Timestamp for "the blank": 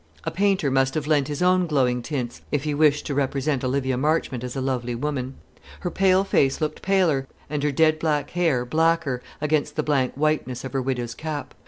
9.75-10.13